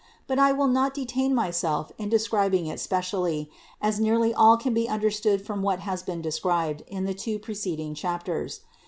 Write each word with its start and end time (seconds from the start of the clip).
But 0.25 0.39
I 0.39 0.51
will 0.51 0.67
not 0.67 0.95
detain 0.95 1.35
myself 1.35 1.91
in 1.99 2.09
describing 2.09 2.65
it 2.65 2.79
specially, 2.79 3.51
as 3.79 3.99
nearly 3.99 4.33
all 4.33 4.57
can 4.57 4.73
be 4.73 4.89
un 4.89 4.99
derstood 4.99 5.45
from 5.45 5.61
what 5.61 5.81
has 5.81 6.01
been 6.01 6.23
described 6.23 6.81
in 6.87 7.05
the 7.05 7.13
two 7.13 7.37
pre 7.37 7.53
ceding 7.53 7.93
chapters. 7.93 8.61